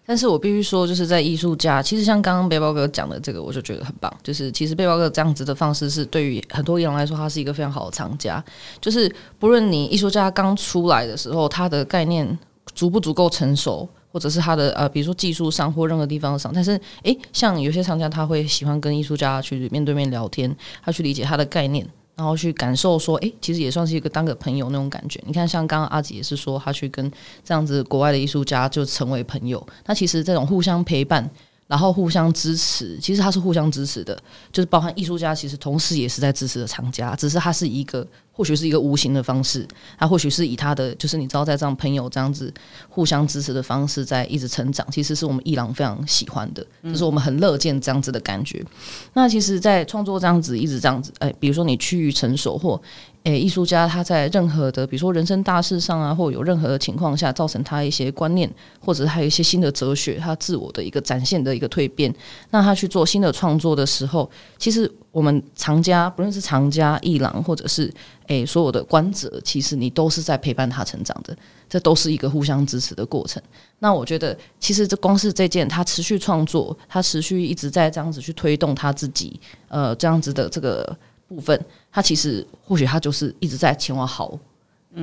[0.07, 4.11] 但是我必须说，就是在艺术家，其实像刚刚背包哥讲的这个，我就觉得很棒。
[4.23, 8.43] 就是其实背包哥这样子的方式，是对于很多艺人来说，他是一个非常好的藏家。
[8.81, 12.39] 就是不论你艺术家刚出来的时候，他的概念
[12.75, 25.21] 足不足够成熟，或者是他的呃，比如说技术上或任何地方上，但是诶，像有些商家他会喜欢跟艺术家去面对面聊天，他去理解他的概念，然后去感受说，诶，其实也算是一个当个朋友那种感觉。
[25.27, 27.11] 你看，像刚刚阿吉也是说，他去跟
[27.45, 31.29] 这样子国外的艺术家就成为朋友，那其实这种互相陪伴。
[31.69, 42.53] 然后互相支持，其实他是互相支持的，就是包含艺术家，其实同时也是在支持的厂家，只是他是一个或许是一个无形的方式，他或许是以他的就是你知道在这样朋友这样子
[42.89, 48.65] 互相支持的方式在一直成长，其实是我们伊朗非常喜欢的，就是我们很乐见这样子的感觉。
[49.13, 52.81] 那其实，在创作这样子一直这样子，哎，比如说你趋于成熟或
[53.25, 58.51] 诶，艺术家他在任何的，比如说人生大事上啊，或有任何的情况下，造成他一些观念，
[58.81, 62.15] 或者是还有一些新的哲学，他自我的一个展现的一个蜕变。
[62.51, 67.93] 那他去做新的创作的时候，其实我们藏家，不论是藏家、艺廊，或者是
[68.29, 71.37] 诶所有的观者，其实你都是在陪伴他成长的，
[71.69, 73.43] 这都是一个互相支持的过程。
[73.81, 80.97] 那我觉得，其实这光是这件，他持续创作，他持续一直在这样子去推动他自己，呃，这样子的这个
[81.29, 84.39] 部分，他其实或许他就是一直在前往好。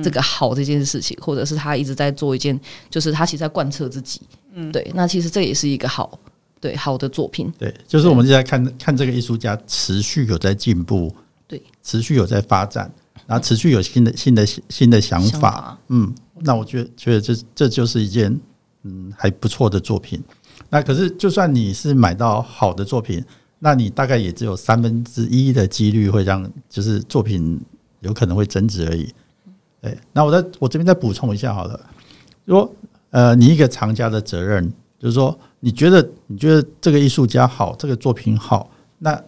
[0.02, 2.58] 这个好这件事情，或者是他一直在做一件，
[2.90, 4.20] 就是他其实在贯彻自己，
[4.52, 6.18] 嗯，对，那其实这也是一个好，
[6.60, 11.14] 对好的作品，对，就是我们现在看看这个艺术家持续有在进步，
[11.46, 12.92] 对，持续有在发展，
[13.26, 15.78] 然后持续有新的新的新的想法，想法。
[15.88, 18.38] 嗯，那我觉得觉得这这就是一件
[18.82, 20.22] 嗯还不错的作品。
[20.68, 23.24] 那可是就算你是买到好的作品，
[23.58, 27.60] 那你大概也只有三分之一的几率会让就是作品
[28.00, 29.12] 有可能会增值而已。
[29.80, 31.80] 对，那我再我这边再补充一下好了，
[32.44, 32.74] 如果
[33.10, 39.22] 呃你一个藏家的责任就是说，你觉得你觉得这个艺术家好，这个作品好，那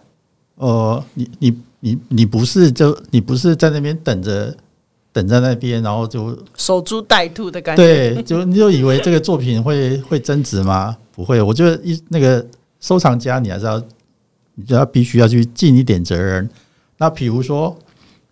[0.56, 4.56] 呃你你你你不是就你不是在那边等着
[5.12, 7.82] 等在那边，然后就守株待兔的感觉。
[7.82, 10.96] 对，就你就以为这个作品会会增值吗？
[11.12, 12.44] 不会，我觉得一那个
[12.80, 13.82] 收藏家你还是要，
[14.58, 16.50] 你就要必须要去尽一点责任。
[16.96, 17.78] 那比如说，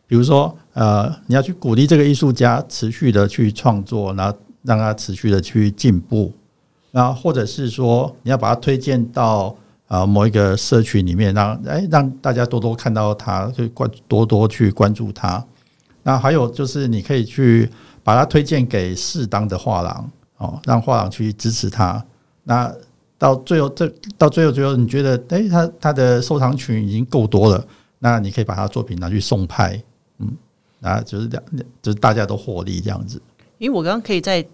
[0.08, 6.32] 比如说，呃，你要去鼓励这个艺术家持续的去创作，然后让他持续的去进步，
[6.90, 15.44] 那或者是说，你要把他推荐到呃某一个社群里面，让哎让大家多多看到他，去关多多去关注他。
[16.02, 17.70] 那还有就是，你可以去
[18.02, 22.04] 把他推荐给适当的画廊哦，让画廊去支持他。
[22.42, 22.72] 那
[23.18, 27.66] 到最后，这到最后最后，你觉得诶，他他的收藏群已经够多了，
[27.98, 29.82] 那你可以把他作品拿去送拍，
[30.18, 30.30] 嗯，
[30.82, 31.44] 啊就是这样，
[31.80, 33.20] 就是大家都获利这样子。
[33.58, 34.46] 因为我刚刚可以在，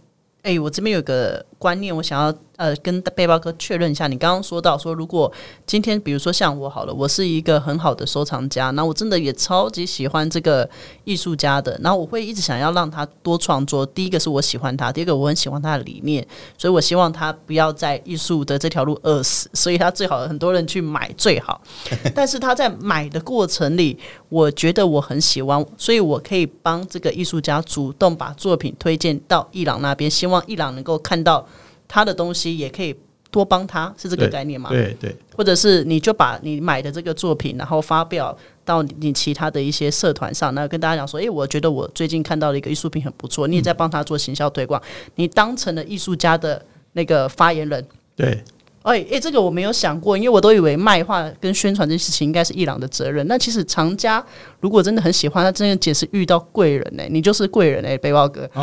[0.43, 4.09] 哎、我这边有个观念，我想要呃跟背包哥确认一下。
[4.09, 5.33] 你刚刚说到说，如果
[5.65, 10.69] 今天比如说像我好了，我是一个很好的收藏家，那我真的也超级喜欢这个
[11.05, 13.87] 艺术家的，然后我会一直想要让他多创作。
[13.87, 16.27] 第一个是我喜欢他，第二个我很喜欢他的理念，
[16.59, 21.61] 所以我希望他不要在艺术的这条路饿死，所以他最好很多人去买最好。
[22.13, 23.97] 但是他在买的过程里，
[24.29, 31.47] 我觉得我很喜欢，所以我可以帮这个艺术家主动把作品推荐到伊朗那边，希望伊朗能够看到
[31.93, 32.97] 他的东西，也可以
[33.31, 34.71] 多帮他，是这个概念吗？
[34.71, 44.81] 对对，或者是你就把你买的这个作品，然后发表到你其他的一些社团上，那跟大家讲说，诶，我觉得我最近看到了一个艺术品很不错，你也在帮他做行销推广，
[45.17, 47.87] 你当成了艺术家的那个发言人。
[48.17, 48.43] 对，
[48.85, 53.27] 哎哎，这个我没有想过，因为我都以为卖画跟宣传这件事情应该是伊朗的责任。
[53.27, 54.25] 那其实藏家
[54.61, 58.49] 如果真的很喜欢，他真的解释遇到贵人呢、你就是贵人哎、背包哥。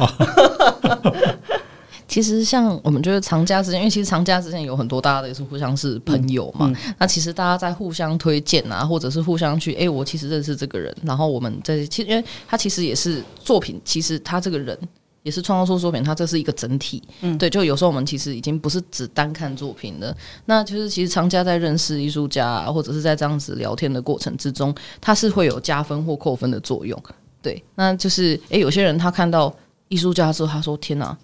[2.10, 6.70] 其实像我们觉得藏家之间，因为其实藏家之间有很多大家的也是互相是朋友嘛。
[6.98, 14.78] 那其实大家在互相推荐啊，或者是互相去，哎、我其实认识这个人，然后我们在其实因为他其实也是作品，其实他这个人。
[15.22, 26.98] 也是创造出作品，它这是一个整体，嗯，对，就有时候我们其实已经不是只单看作品了，那就是其实藏家在认识艺术家、啊，或者是在这样子聊天的过程之中，它是会有加分或扣分的作用，
[27.42, 29.54] 对，那就是诶，有些人他看到
[29.90, 31.16] 艺术家之后，他说：“天哪，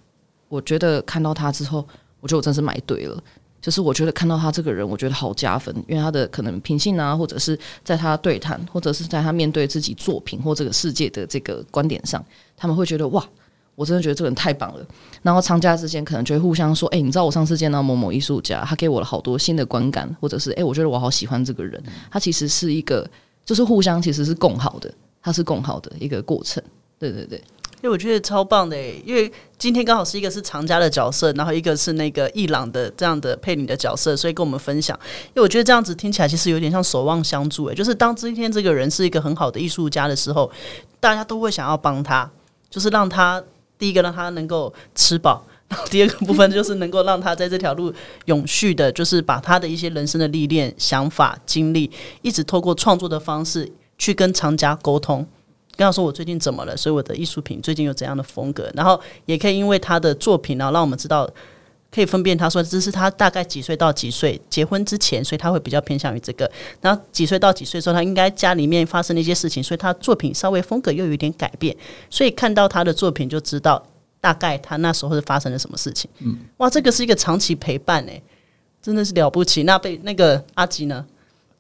[0.48, 1.86] 我觉得看到他之后，
[2.20, 3.22] 我觉得我真是买对了。”
[3.62, 12.24] 就是我觉得看到他这个人，我觉得好加分，因为他的可能品性啊，或者是在他对谈，或者是在他面对自己作品或这个世界的这个观点上，
[12.56, 13.28] 他们会觉得哇，
[13.74, 14.86] 我真的觉得这个人太棒了。
[15.24, 21.82] 然后藏家之间可能就会互相说：“哎、你知道我上次见到某某艺术家，他给我了好多新的观感，或者是哎、我觉得我好喜欢这个人。”
[22.12, 23.10] 他其实是一个，
[23.44, 26.64] 就是互相其实是共好的，它是共好的一个过程。
[27.00, 27.44] 对对对。
[27.82, 34.98] 因为我觉得超棒的，因为今天刚好是一个是藏家的角色，然后一个是那个伊朗的这样的配你的角色，所以跟我们分享。
[35.28, 40.52] 因为我觉得这样子听起来其实有点像守望相助，诶，就是当今天这个人是一个很好的艺术家的时候，
[41.00, 42.30] 大家都会想要帮他，
[42.70, 43.44] 就是让他
[43.78, 45.46] 第一个让他能够吃饱。
[45.68, 47.92] 然后第二个部分就是能够让他在这条路
[48.26, 51.90] 永续的，就是把他的一些人生的历练、想法、经历，
[52.22, 55.26] 一直透过创作的方式去跟藏家沟通。
[55.78, 61.30] 跟他说我最近怎么了，所以我的艺术品最近有怎样的风格，然后也可以因为他的作品，然后让我们知道
[61.92, 66.50] 可以分辨他说这是他大概几岁到几岁结婚之前，所以他会比较偏向于这个，
[66.82, 71.76] 然后几岁到几岁的时候，他应该家里面发生了一些事情，所以他作品稍微风格又有一点改变，
[72.10, 73.82] 所以看到他的作品就知道
[74.20, 76.10] 大概他那时候是发生了什么事情。
[76.20, 78.22] 嗯，哇，这个是一个长期陪伴诶、
[78.82, 79.64] 真的是了不起。
[79.64, 81.06] 那被那个阿吉呢，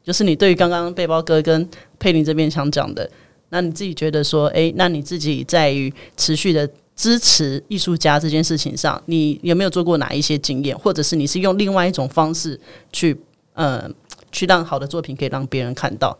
[0.04, 3.10] 就是你对于刚刚背包哥跟佩林这边想讲的。
[3.56, 12.60] 那你自己觉得说，诶，那你自己在于持续的支持艺术家这件事情上，你有没有做过哪一些经验，或者是你是用另外一种方式
[12.91, 13.18] 去，
[13.54, 13.89] 呃，
[14.30, 16.18] 去让好的作品可以让别人看到？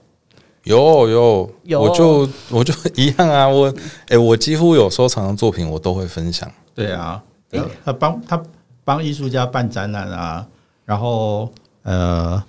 [0.64, 3.74] 有有有我就我就一样啊，我
[4.08, 6.50] 哎、我几乎有收藏的作品，我都会分享。
[6.74, 8.42] 对啊，对啊他帮他
[8.86, 10.48] 帮艺术家办展览啊，
[10.86, 11.52] 然后
[11.84, 12.42] 呃，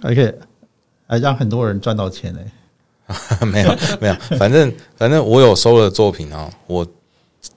[0.00, 0.36] 而且
[1.06, 2.44] 还让很多人赚到钱嘞、
[3.46, 6.86] 没有没有，反正反正我有收的作品啊，我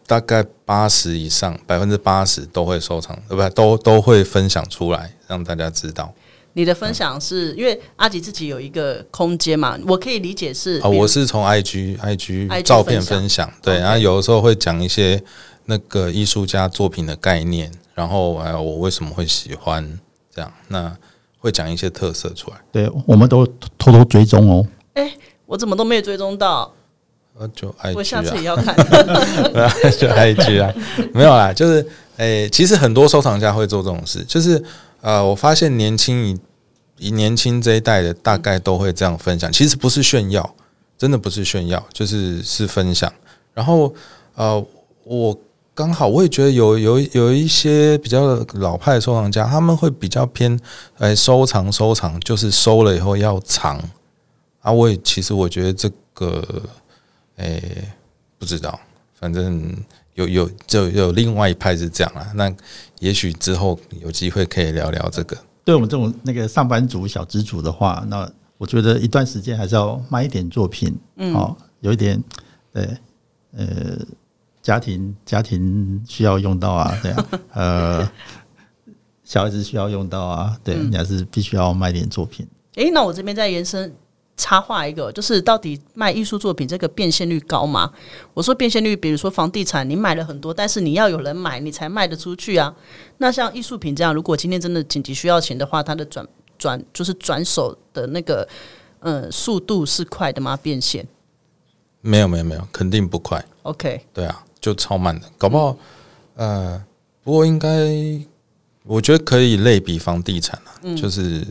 [0.07, 6.13] 大概八十以上，百分之八十都会收藏，呃，不都都会分享出来，让大家知道。
[6.53, 9.77] 你的分享是因为阿吉自己有一个空间嘛？
[9.85, 15.21] 我可以理解是啊，我是从 IG IG 照片分分享，对然后有的时候会讲一些
[15.65, 19.99] 那个艺术家作品的概念，然后还有我为什么会喜欢
[20.33, 20.95] 这样，那
[21.39, 23.45] 会讲一些特色出来，对，我们都
[23.77, 24.65] 偷偷追踪哦。
[25.45, 26.73] 我怎么都没有追踪到，
[27.37, 28.75] 呃，就我 IG 啊，下次也要看。
[29.99, 30.73] 就 IG 啊，
[31.13, 31.85] 没有啦，就是
[32.17, 34.63] 诶、其实很多收藏家会做这种事，就是
[35.01, 36.39] 呃，我发现年轻一
[36.97, 40.55] 以年轻这一代的大概都会这样分享，其实不是炫耀，
[40.97, 43.11] 真的不是炫耀，就是是分享。
[43.53, 43.93] 然后
[44.35, 44.65] 呃，
[45.03, 45.37] 我
[45.73, 50.57] 刚好我也觉得有有有一些比较老派的收藏家，他们会比较偏
[50.97, 53.77] 哎收藏收藏，就是收了以后要藏
[54.65, 54.71] 啊。
[54.71, 56.43] 我也其实我觉得这个
[57.37, 57.87] 诶、
[58.39, 58.79] 不知道，
[59.13, 59.71] 反正
[60.15, 62.31] 有有就有另外一派是这样啦。
[62.35, 62.53] 那
[62.99, 65.37] 也许之后有机会可以聊聊这个。
[65.63, 72.23] 对我们这种那个上班族、小资族的话，那我觉得一段时间还是要卖一点作品，嗯，哦，有一点，
[72.71, 72.87] 对，
[73.51, 73.97] 呃，
[74.61, 78.11] 家庭家庭需要用到啊，对啊，呃，
[79.23, 82.47] 小孩子需要用到啊，对、你还是必须要卖点作品。
[82.75, 83.91] 诶，那我这边再延伸
[84.37, 87.91] 插画一个，就是到底卖艺术作品这个变现率高吗？
[88.33, 92.75] 我说变现率，比如说房地产，你买了很多，但是你要有人买，你才卖得出去啊。
[93.17, 96.27] 那像艺术品这样，如果今天真的紧急需要钱的话，它的转
[96.57, 98.47] 转就是转手的那个
[98.99, 100.57] 呃速度是快的吗？
[100.61, 101.07] 变现
[102.01, 103.43] 没有没有没有，肯定不快。
[103.63, 105.77] ？OK，对啊，就超慢的，搞不好，
[106.35, 106.83] 呃，
[107.23, 107.69] 不过应该，
[108.83, 111.43] 我觉得可以类比房地产啊，就是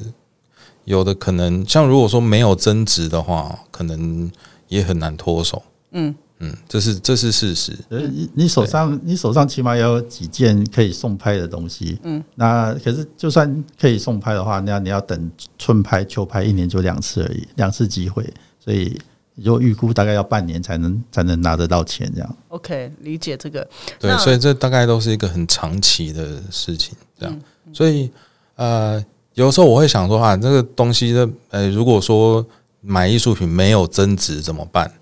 [0.84, 4.30] 有的可能像如果说没有增值的话，可能
[4.68, 5.62] 也很难脱手。
[5.92, 7.72] 嗯嗯，这是这是事实。
[7.88, 18.28] 呃，你你手上你手上起码要有几件可以送拍的东西，嗯，那可是就算可以送拍的话，那你要等春拍、秋拍，一年就两次而已，两次机会，
[18.58, 19.00] 所以
[19.42, 22.36] 就预估大概要半年才能才能拿得到钱这样。
[22.48, 23.66] OK，理解这个。
[24.00, 27.40] 对，所以这大概都是一个很长期的事情，这样。
[27.72, 28.10] 所以
[28.56, 29.02] 呃，
[29.34, 32.44] 有时候我会想说啊，这个东西的呃，如果说
[32.80, 34.92] 买艺术品没有增值怎么办？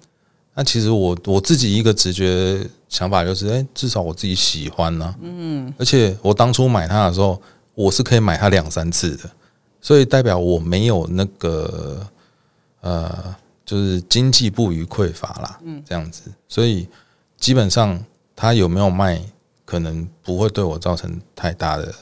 [0.54, 7.40] 那其实我我自己一个直觉想法就是，哎、至少我自己喜欢呢、嗯，而且我当初买它的时候，
[7.74, 9.30] 我是可以买它两三次的，
[9.80, 12.06] 所以代表我没有那个
[12.82, 16.86] 呃，就是经济不予匮乏啦，嗯，这样子，所以
[17.38, 17.98] 基本上
[18.36, 19.22] 它有没有卖，
[19.64, 21.94] 可能不会对我造成太大的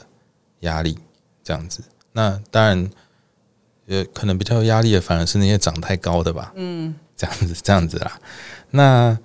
[0.61, 0.97] 压力，
[1.41, 1.81] 这样子。
[2.13, 2.89] 那当然，
[3.87, 8.19] 呃，可能比较有压力的反而是那些长太高的吧，嗯，这样子，这样子啦。
[8.71, 9.17] 那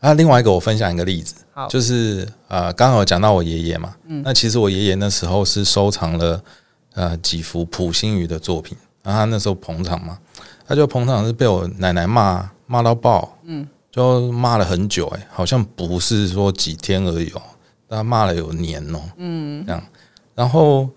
[0.00, 1.66] 啊，另外一个我分享一个例子，好。
[1.68, 4.22] 就是呃，刚好有讲到我爷爷嘛，嗯。
[4.24, 6.42] 那其实我爷爷那时候是收藏了
[6.92, 10.18] 呃几幅普心宇的作品，然后他那时候捧场嘛，
[10.66, 17.42] 他就捧场是被我奶奶骂骂到爆，嗯，就骂了很久、欸，好像不是说几天而已哦、
[17.88, 19.82] 他骂了有年哦、嗯，这样，
[20.34, 20.90] 然后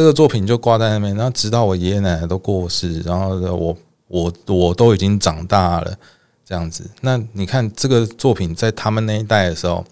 [0.00, 3.76] 这个作品就挂在那边，然后直到我爷爷奶奶都过世，然后我
[4.08, 5.94] 我我都已经长大了，
[6.42, 6.90] 这样子。
[7.02, 9.84] 那你看这个作品在他们那一代的时候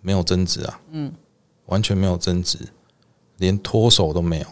[0.00, 1.12] 没有增值啊，嗯，
[1.66, 2.58] 完全没有增值，
[3.36, 4.46] 连脱手都没有。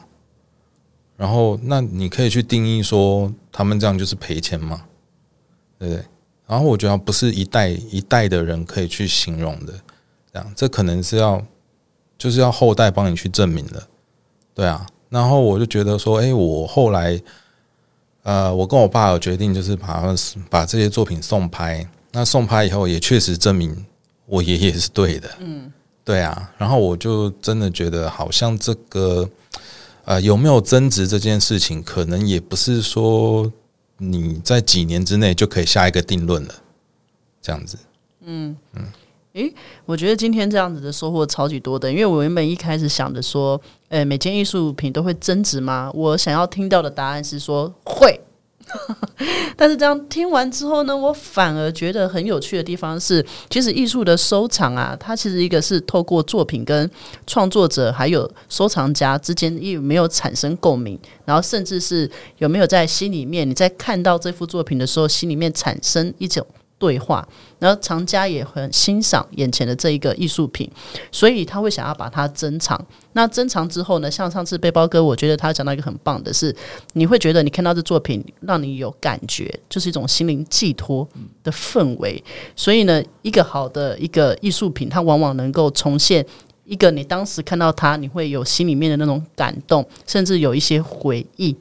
[1.16, 4.84] 然后，那你可以去定义说他们这样就是赔钱吗？
[5.76, 6.04] 对不对？
[6.46, 9.72] 然后我觉得不是一代一代的人可以去形容的，
[10.32, 11.44] 这样这可能是要
[12.16, 13.88] 就是要后代帮你去证明的，
[14.58, 14.84] 对啊。
[15.08, 17.20] 然后我就觉得说，哎，我后来
[18.24, 20.02] 呃，我跟我爸有决定，就是把
[20.50, 21.88] 把这些作品送拍。
[22.10, 23.86] 那送拍以后，也确实证明
[24.26, 25.72] 我爷爷是对的，嗯，
[26.04, 26.52] 对啊。
[26.58, 29.30] 然后我就真的觉得，好像这个
[30.04, 33.50] 呃有没有增值这件事情，可能也不是说
[33.98, 36.54] 你在几年之内就可以下一个定论了，
[37.40, 37.78] 这样子。
[38.24, 38.84] 嗯嗯。
[39.34, 39.54] 诶
[39.84, 45.90] 我觉得今天这样子的收获超级多的，因为我原本一开始想着说，呃，每件艺术品都会增值吗？
[45.94, 48.20] 我想要听到的答案是说会。
[49.56, 56.88] 但是这样听完之后呢，我反而觉得很有趣的地方是，其实艺术的收藏啊，它其实一个是透过作品跟
[57.26, 66.46] 创作者还有收藏家之间有没有产生共鸣，然后甚至是有没有在心里面，你在看到这幅作品的时候，心里面产生一种
[66.78, 67.26] 对话，
[67.58, 70.70] 然后藏家也很欣赏眼前的这一个艺术品，
[71.10, 72.80] 所以他会想要把它珍藏。
[73.12, 76.54] 那珍藏之后呢，像上次背包哥，我觉得他讲到一个很棒的是，
[76.92, 81.06] 你会觉得你看到这作品，让你有感觉，就是一种心灵寄托
[81.42, 82.22] 的氛围。
[82.54, 86.24] 所以呢，一个好的一个艺术品，它往往能够重现。
[86.64, 91.56] 一个你当时看到它，你会有心里面的那种感动，甚至有一些回忆。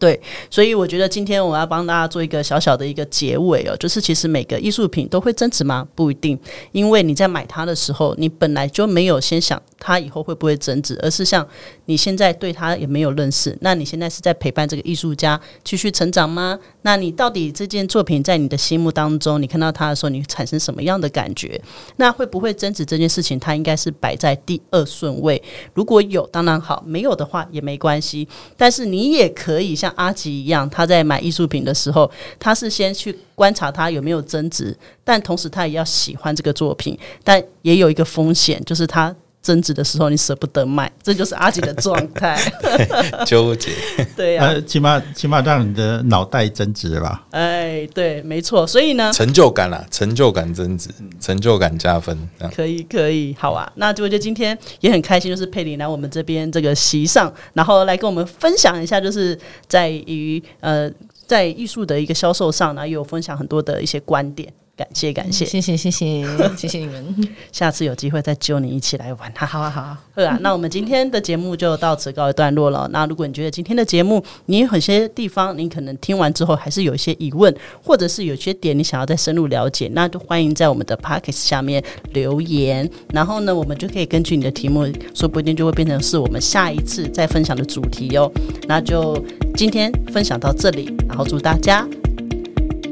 [0.00, 5.86] 对，所以我觉得今天我要帮大家做一个小小的一个结尾哦，就是其实每个艺术品都会增值吗？
[5.94, 6.38] 不一定，
[6.72, 11.46] 因为你在买它的时候，你本来就没有先想它以后会不会增值，而是像
[11.90, 16.56] 你现在对他也没有认识，那你现在是在陪伴这个艺术家继续成长吗？
[16.82, 21.60] 那你到底这件作品在你的心目当中，你看到它的时候，你产生什么样的感觉？
[21.96, 25.42] 那会不会增值这件事情，它应该是摆在第二顺位。
[25.74, 28.28] 如果有，当然好；没有的话也没关系。
[28.56, 39.12] 但是你也可以像阿吉一样，他在买艺术品的时候，他是先去观察它有没有增值，但同时他也要喜欢这个作品，但也有一个风险，就是他。
[39.42, 42.38] 增值的时候，你舍不得卖，这就是阿吉的状态。
[43.24, 43.70] 纠结，
[44.16, 47.26] 对呀、呃，起码起码让你的脑袋增值了吧？
[47.30, 48.66] 哎，对，没错。
[48.66, 52.52] 所以呢，成就感啦，成就感增值，成就感加分，这样。
[52.54, 53.70] 可以，可以，好啊。
[53.76, 60.90] 那就就今天也很开心，就是佩林来我们这边这个席上，然后来跟我们分享一下，就是在于呃，
[61.26, 64.52] 在艺术的一个销售上呢，也有分享很多的一些观点。
[64.80, 66.24] 感谢感谢，谢谢谢谢
[66.56, 69.44] 谢谢你们，下次有机会再揪你一起来玩哈。
[69.44, 72.88] 好啊好啊，对啊，那我们今天的节目就到此告一段落了。
[72.90, 77.54] 那如果你觉得今天的节目你有很些地方你可能听完之后还是有一些疑问，
[77.84, 88.32] 或者是有些点你想要再深入了解，那就欢迎在我们的 p o c k e t 下面留言，然后呢，我们就可以根据你的题目，说不定就会变成是我们下一次再分享的主题哦。
[88.66, 89.22] 那就
[89.54, 91.86] 今天分享到这里，然后祝大家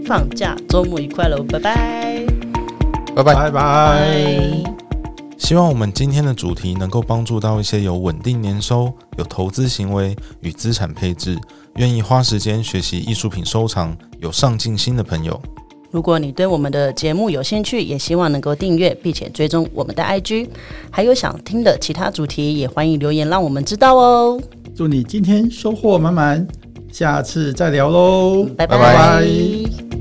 [0.08, 2.24] 放假周末愉快喽，拜拜。
[3.14, 3.34] 拜拜。
[3.34, 4.08] 拜拜。
[5.36, 11.36] 希望我们今天的主题能够帮助到一些有稳定年收、有投资行为与资产配置，
[11.76, 15.38] 愿意花时间学习艺术品收藏、有上进心的朋友。
[15.90, 20.48] 如果你对我们的节目有兴趣，也希望能够订阅并且追踪我们的 IG，
[20.90, 24.40] 还有想听的其他主题，也欢迎留言让我们知道哦。
[24.74, 26.48] 祝你今天收获满满，
[26.90, 29.97] 下次再聊喽，拜拜拜